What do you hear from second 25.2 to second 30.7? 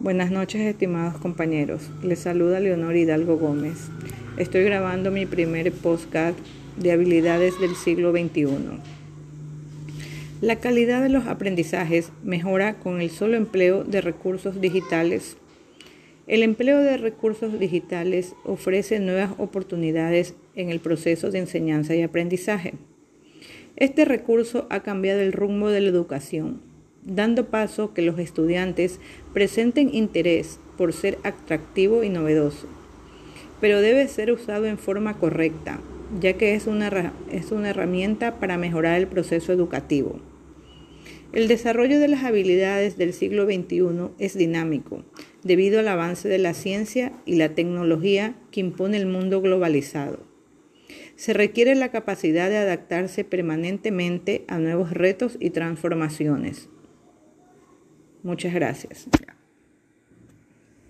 el rumbo de la educación dando paso que los estudiantes presenten interés